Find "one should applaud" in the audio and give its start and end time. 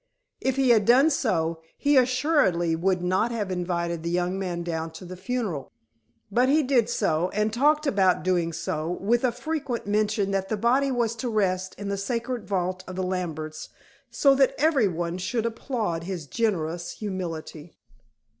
14.87-16.05